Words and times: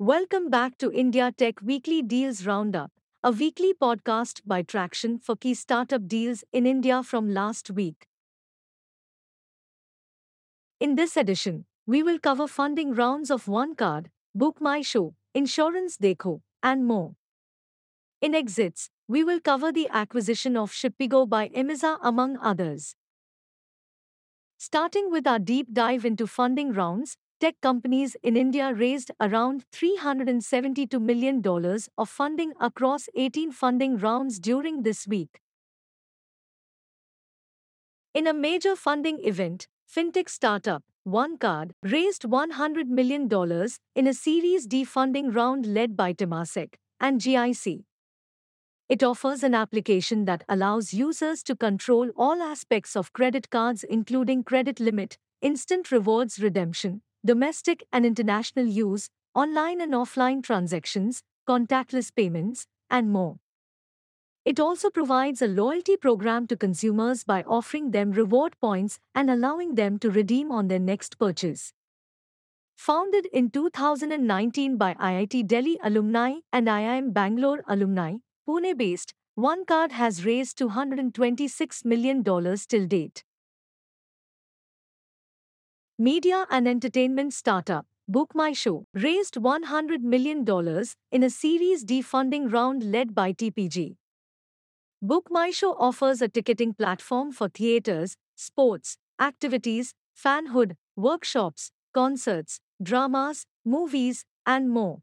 Welcome 0.00 0.50
back 0.50 0.76
to 0.78 0.90
India 0.90 1.30
Tech 1.30 1.62
Weekly 1.62 2.02
Deals 2.02 2.44
Roundup, 2.44 2.90
a 3.22 3.30
weekly 3.30 3.72
podcast 3.72 4.40
by 4.44 4.60
Tracxn 4.64 5.22
for 5.22 5.36
key 5.36 5.54
startup 5.54 6.08
deals 6.08 6.42
in 6.52 6.66
India 6.66 7.04
from 7.04 7.32
last 7.32 7.70
week. 7.70 8.08
In 10.80 10.96
this 10.96 11.16
edition, 11.16 11.66
we 11.86 12.02
will 12.02 12.18
cover 12.18 12.48
funding 12.48 12.92
rounds 12.92 13.30
of 13.30 13.44
OneCard, 13.44 14.06
Book 14.34 14.60
My 14.60 14.82
Show, 14.82 15.14
Insurance 15.32 15.96
Dekho, 15.96 16.40
and 16.60 16.84
more. 16.84 17.14
In 18.20 18.34
exits, 18.34 18.90
we 19.06 19.22
will 19.22 19.38
cover 19.38 19.70
the 19.70 19.88
acquisition 19.92 20.56
of 20.56 20.72
Shippigo 20.72 21.28
by 21.28 21.50
Emiza 21.50 21.98
among 22.02 22.36
others. 22.38 22.96
Starting 24.58 25.12
with 25.12 25.24
our 25.24 25.38
deep 25.38 25.72
dive 25.72 26.04
into 26.04 26.26
funding 26.26 26.72
rounds, 26.72 27.16
tech 27.44 27.60
companies 27.60 28.16
in 28.22 28.38
India 28.38 28.72
raised 28.72 29.10
around 29.20 29.66
$372 29.70 30.98
million 30.98 31.42
of 31.98 32.08
funding 32.08 32.54
across 32.58 33.10
18 33.14 33.52
funding 33.52 33.98
rounds 33.98 34.38
during 34.38 34.82
this 34.82 35.06
week. 35.06 35.42
In 38.14 38.26
a 38.26 38.32
major 38.32 38.74
funding 38.74 39.18
event, 39.22 39.68
fintech 39.94 40.30
startup 40.30 40.84
OneCard 41.06 41.72
raised 41.82 42.22
$100 42.22 42.86
million 42.86 43.28
in 43.94 44.06
a 44.06 44.14
Series 44.14 44.66
D 44.66 44.82
funding 44.82 45.30
round 45.30 45.66
led 45.66 45.98
by 45.98 46.14
Temasek 46.14 46.76
and 46.98 47.20
GIC. 47.20 47.84
It 48.88 49.02
offers 49.02 49.42
an 49.42 49.54
application 49.54 50.24
that 50.24 50.44
allows 50.48 50.94
users 50.94 51.42
to 51.42 51.54
control 51.54 52.08
all 52.16 52.42
aspects 52.42 52.96
of 52.96 53.12
credit 53.12 53.50
cards, 53.50 53.84
including 53.84 54.44
credit 54.44 54.80
limit, 54.80 55.18
instant 55.42 55.90
rewards 55.92 56.38
redemption, 56.38 57.02
domestic 57.24 57.84
and 57.92 58.04
international 58.04 58.66
use, 58.66 59.08
online 59.34 59.80
and 59.80 59.92
offline 59.92 60.42
transactions, 60.42 61.22
contactless 61.48 62.14
payments, 62.14 62.66
and 62.90 63.10
more. 63.10 63.38
It 64.44 64.60
also 64.60 64.90
provides 64.90 65.40
a 65.40 65.46
loyalty 65.46 65.96
program 65.96 66.46
to 66.48 66.56
consumers 66.56 67.24
by 67.24 67.42
offering 67.44 67.92
them 67.92 68.12
reward 68.12 68.56
points 68.60 68.98
and 69.14 69.30
allowing 69.30 69.74
them 69.74 69.98
to 70.00 70.10
redeem 70.10 70.52
on 70.52 70.68
their 70.68 70.78
next 70.78 71.18
purchase. 71.18 71.72
Founded 72.76 73.26
in 73.32 73.50
2019 73.50 74.76
by 74.76 74.94
IIT 74.94 75.46
Delhi 75.46 75.78
alumni 75.82 76.40
and 76.52 76.66
IIM 76.66 77.14
Bangalore 77.14 77.64
alumni, 77.66 78.16
Pune 78.46 78.76
based, 78.76 79.14
OneCard 79.38 79.92
has 79.92 80.26
raised 80.26 80.58
$226 80.58 81.84
million 81.84 82.22
till 82.22 82.86
date. 82.86 83.24
Media 85.98 86.44
and 86.50 86.66
entertainment 86.66 87.32
startup 87.32 87.86
Book 88.08 88.32
My 88.34 88.52
Show 88.52 88.84
raised 88.94 89.36
$100 89.36 90.00
million 90.00 90.44
in 91.12 91.22
a 91.22 91.30
Series 91.30 91.84
D 91.84 92.02
funding 92.02 92.48
round 92.48 92.82
led 92.82 93.14
by 93.14 93.32
TPG. 93.32 93.94
Book 95.00 95.28
My 95.30 95.52
Show 95.52 95.74
offers 95.78 96.20
a 96.20 96.26
ticketing 96.26 96.74
platform 96.74 97.30
for 97.30 97.48
theaters, 97.48 98.16
sports, 98.34 98.98
activities, 99.20 99.94
fanhood, 100.20 100.74
workshops, 100.96 101.70
concerts, 101.92 102.58
dramas, 102.82 103.46
movies, 103.64 104.24
and 104.44 104.70
more. 104.70 105.00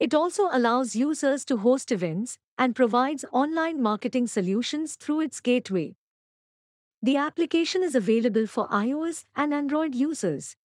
It 0.00 0.14
also 0.14 0.48
allows 0.50 0.96
users 0.96 1.44
to 1.44 1.58
host 1.58 1.92
events 1.92 2.38
and 2.58 2.74
provides 2.74 3.24
online 3.30 3.80
marketing 3.80 4.26
solutions 4.26 4.96
through 4.96 5.20
its 5.20 5.40
gateway. 5.40 5.94
The 7.06 7.16
application 7.18 7.84
is 7.84 7.94
available 7.94 8.48
for 8.48 8.66
iOS 8.66 9.22
and 9.36 9.54
Android 9.54 9.94
users. 9.94 10.56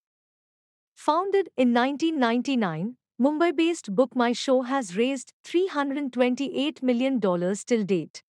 Founded 0.96 1.50
in 1.56 1.72
1999, 1.72 2.96
Mumbai 3.20 3.54
based 3.54 3.94
Book 3.94 4.16
My 4.16 4.32
Show 4.32 4.62
has 4.62 4.96
raised 4.96 5.34
$328 5.44 6.82
million 6.82 7.20
till 7.20 7.84
date. 7.84 8.24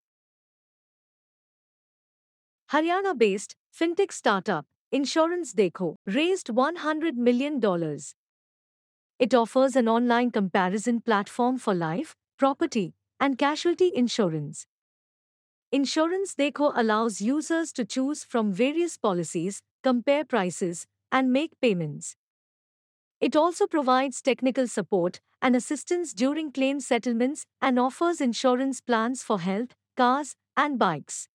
Haryana 2.71 3.17
based 3.17 3.55
fintech 3.75 4.11
startup 4.11 4.67
Insurance 4.91 5.55
Dekho 5.55 5.95
raised 6.05 6.49
$100 6.49 7.15
million. 7.15 7.59
It 9.17 9.33
offers 9.33 9.75
an 9.75 9.87
online 9.87 10.29
comparison 10.29 11.01
platform 11.01 11.57
for 11.57 11.73
life, 11.73 12.15
property, 12.37 12.93
and 13.19 13.39
casualty 13.39 13.91
insurance. 13.95 14.67
Insurance 15.73 16.35
Dekho 16.35 16.71
allows 16.75 17.19
users 17.19 17.73
to 17.73 17.83
choose 17.83 18.23
from 18.23 18.53
various 18.53 18.95
policies, 18.95 19.63
compare 19.81 20.23
prices, 20.23 20.85
and 21.11 21.33
make 21.33 21.59
payments. 21.61 22.15
It 23.19 23.35
also 23.35 23.65
provides 23.65 24.21
technical 24.21 24.67
support 24.67 25.19
and 25.41 25.55
assistance 25.55 26.13
during 26.13 26.51
claim 26.51 26.79
settlements 26.79 27.47
and 27.59 27.79
offers 27.79 28.21
insurance 28.21 28.81
plans 28.81 29.23
for 29.23 29.39
health, 29.39 29.73
cars, 29.97 30.35
and 30.55 30.77
bikes. 30.77 31.27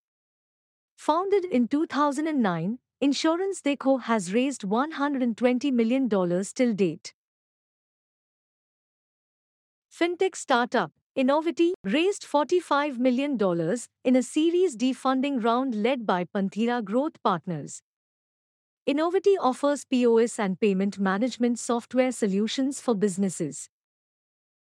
Founded 0.96 1.44
in 1.44 1.66
2009, 1.66 2.78
Insurance 3.00 3.60
Dekho 3.60 4.02
has 4.02 4.32
raised 4.32 4.62
$120 4.62 5.72
million 5.72 6.08
till 6.08 6.74
date. 6.74 7.12
Fintech 9.92 10.36
startup 10.36 10.92
Innoviti 11.18 11.72
raised 11.82 12.24
$45 12.24 12.98
million 12.98 13.36
in 14.04 14.14
a 14.14 14.22
Series 14.22 14.76
D 14.76 14.92
funding 14.92 15.40
round 15.40 15.74
led 15.74 16.06
by 16.06 16.22
Panthera 16.22 16.80
Growth 16.84 17.20
Partners. 17.24 17.82
Innoviti 18.88 19.34
offers 19.40 19.84
POS 19.84 20.38
and 20.38 20.60
payment 20.60 21.00
management 21.00 21.58
software 21.58 22.12
solutions 22.12 22.80
for 22.80 22.94
businesses. 22.94 23.68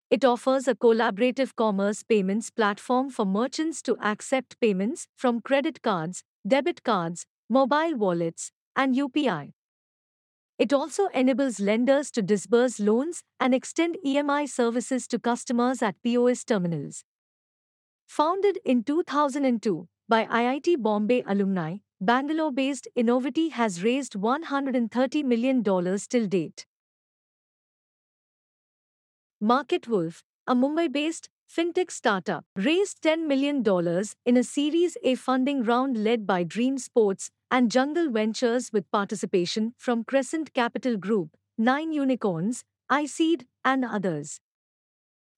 It 0.10 0.24
offers 0.24 0.70
a 0.70 0.76
collaborative 0.76 1.58
commerce 1.58 2.04
payments 2.04 2.52
platform 2.52 3.10
for 3.10 3.26
merchants 3.26 3.82
to 3.82 3.98
accept 4.02 4.58
payments 4.62 5.08
from 5.18 5.42
credit 5.42 5.82
cards, 5.82 6.24
debit 6.48 6.84
cards, 6.84 7.26
mobile 7.50 7.98
wallets, 7.98 8.54
and 8.78 8.96
UPI. 8.96 9.52
It 10.58 10.72
also 10.72 11.08
enables 11.08 11.60
lenders 11.60 12.12
to 12.12 12.22
disburse 12.22 12.80
loans 12.80 13.24
and 13.40 13.54
extend 13.54 13.98
EMI 14.06 14.48
services 14.48 15.08
to 15.10 15.20
customers 15.20 15.82
at 15.82 16.02
POS 16.02 16.46
terminals. 16.46 17.04
Founded 18.08 18.60
in 18.64 18.84
2002 18.84 19.88
by 20.08 20.26
IIT 20.26 20.82
Bombay 20.82 21.24
alumni, 21.28 21.78
Bangalore 22.00 22.52
based 22.52 22.88
Innoviti 22.96 23.52
has 23.52 23.84
raised 23.84 24.14
$130 24.14 25.24
million 25.26 25.64
till 25.64 26.28
date. 26.28 26.66
Market 29.42 29.88
Wolf, 29.88 30.24
a 30.48 30.56
Mumbai 30.56 30.92
based 30.92 31.30
fintech 31.50 31.92
startup, 31.92 32.46
raised 32.56 33.02
$10 33.02 33.28
million 33.28 33.64
in 34.26 34.38
a 34.38 34.44
Series 34.44 34.98
A 35.04 35.16
funding 35.16 35.64
round 35.64 36.04
led 36.04 36.26
by 36.28 36.44
Dream 36.44 36.78
Sports 36.78 37.32
and 37.50 37.72
Jungle 37.72 38.10
Ventures 38.10 38.72
with 38.74 38.90
participation 38.92 39.74
from 39.78 40.04
Crescent 40.04 40.54
Capital 40.54 40.98
Group, 40.98 41.30
Nine 41.58 41.92
Unicorns, 41.92 42.64
iSeed, 42.92 43.46
and 43.64 43.86
others. 43.86 44.40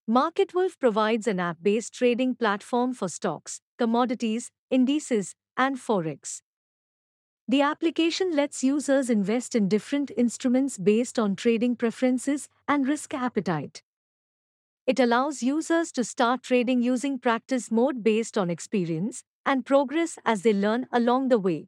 MarketWolf 0.09 0.79
provides 0.79 1.28
an 1.28 1.40
app 1.40 1.57
based 1.62 1.94
trading 1.94 2.35
platform 2.35 2.94
for 2.94 3.09
stocks, 3.09 3.62
commodities, 3.78 4.51
indices, 4.72 5.35
and 5.57 5.78
forex. 5.78 6.41
The 7.50 7.62
application 7.62 8.35
lets 8.35 8.63
users 8.63 9.09
invest 9.09 9.56
in 9.56 9.69
different 9.69 10.12
instruments 10.18 10.78
based 10.78 11.18
on 11.19 11.35
trading 11.35 11.75
preferences 11.75 12.50
and 12.68 12.88
risk 12.88 13.13
appetite. 13.13 13.84
It 14.87 15.01
allows 15.01 15.43
users 15.43 15.91
to 15.91 16.05
start 16.05 16.43
trading 16.43 16.81
using 16.81 17.19
practice 17.19 17.69
mode 17.69 18.03
based 18.03 18.37
on 18.37 18.49
experience 18.49 19.21
and 19.45 19.65
progress 19.65 20.17
as 20.25 20.43
they 20.43 20.53
learn 20.53 20.87
along 20.93 21.27
the 21.27 21.37
way. 21.37 21.67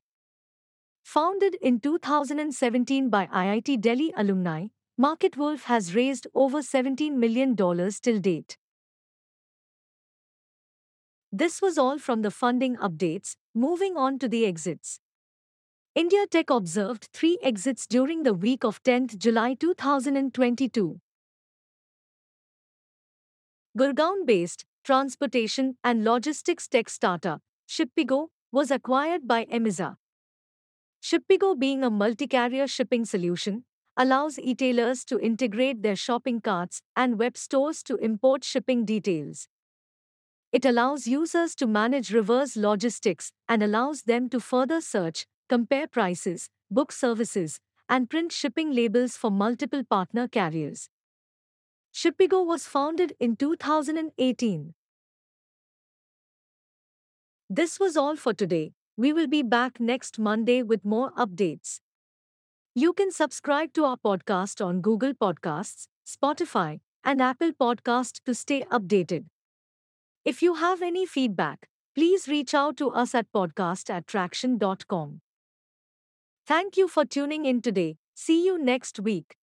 Founded 1.04 1.56
in 1.62 1.82
2017 1.82 3.10
by 3.10 3.26
IIT 3.28 3.82
Delhi 3.82 4.14
alumni, 4.16 4.68
MarketWolf 4.98 5.64
has 5.64 5.94
raised 5.94 6.28
over 6.34 6.60
$17 6.60 7.14
million 7.16 7.58
till 7.58 8.20
date. 8.20 8.58
This 11.30 11.62
was 11.62 11.78
all 11.78 12.00
from 12.00 12.22
the 12.22 12.32
funding 12.32 12.78
updates, 12.78 13.36
moving 13.54 13.98
on 13.98 14.18
to 14.20 14.30
the 14.30 14.46
exits. 14.46 15.02
India 15.94 16.26
Tech 16.26 16.50
observed 16.50 17.10
three 17.12 17.38
exits 17.44 17.86
during 17.86 18.24
the 18.24 18.34
week 18.34 18.64
of 18.64 18.82
10th 18.84 19.18
July 19.18 19.56
2022. 19.56 21.02
Gurgaon 23.78 24.26
based 24.26 24.66
transportation 24.84 25.78
and 25.84 26.04
logistics 26.04 26.68
tech 26.68 26.90
startup, 26.90 27.42
Shippigo, 27.68 28.30
was 28.52 28.72
acquired 28.72 29.28
by 29.28 29.46
Emiza, 29.46 29.98
Shippigo, 31.02 31.58
being 31.58 31.84
a 31.84 31.90
multi 31.90 32.28
carrier 32.28 32.68
shipping 32.68 33.06
solution, 33.06 33.66
allows 33.98 34.38
retailers 34.38 35.04
to 35.06 35.20
integrate 35.20 35.82
their 35.82 35.96
shopping 35.96 36.42
carts 36.42 36.82
and 36.96 37.18
web 37.20 37.38
stores 37.38 37.84
to 37.84 37.96
import 37.98 38.44
shipping 38.44 38.86
details. 38.86 39.48
It 40.52 40.66
allows 40.66 41.08
users 41.08 41.56
to 41.56 41.68
manage 41.68 42.14
reverse 42.14 42.56
logistics 42.56 43.32
and 43.48 43.64
allows 43.64 44.04
them 44.04 44.30
to 44.30 44.40
further 44.40 44.82
search, 44.82 45.26
compare 45.48 45.88
prices, 45.88 46.50
book 46.70 46.92
services, 46.92 47.60
and 47.88 48.10
print 48.10 48.32
shipping 48.32 48.72
labels 48.72 49.16
for 49.18 49.32
multiple 49.32 49.84
partner 49.84 50.28
carriers. 50.28 50.90
Shippigo 51.94 52.44
was 52.46 52.66
founded 52.66 53.16
in 53.20 53.36
2018. 53.36 54.74
This 57.50 57.80
was 57.80 57.98
all 57.98 58.16
for 58.16 58.34
today. 58.34 58.74
We 58.98 59.14
will 59.14 59.28
be 59.28 59.42
back 59.44 59.80
next 59.80 60.20
Monday 60.20 60.62
with 60.64 60.86
more 60.86 61.12
updates. 61.14 61.80
You 62.76 62.94
can 62.94 63.12
subscribe 63.12 63.74
to 63.74 63.86
our 63.86 63.98
podcast 63.98 64.66
on 64.66 64.82
Google 64.82 65.14
Podcasts, 65.14 65.88
Spotify, 66.08 66.80
and 67.04 67.22
Apple 67.22 67.52
Podcast 67.52 68.22
to 68.26 68.34
stay 68.36 68.64
updated. 68.66 69.26
If 70.26 70.42
you 70.42 70.56
have 70.56 70.82
any 70.82 71.06
feedback, 71.06 71.68
please 71.96 72.28
reach 72.28 72.54
out 72.54 72.78
to 72.78 72.90
us 72.92 73.16
at 73.16 73.32
podcast 73.34 73.90
at 73.90 74.06
tracxn.com. 74.08 75.22
Thank 76.46 76.76
you 76.78 76.88
for 76.88 77.06
tuning 77.06 77.46
in 77.46 77.62
today. 77.62 77.98
See 78.16 78.46
you 78.46 78.58
next 78.58 79.00
week. 79.00 79.36